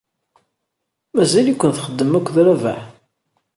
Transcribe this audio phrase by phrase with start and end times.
[1.15, 2.81] Mazal-iken txeddmem akked Rabaḥ?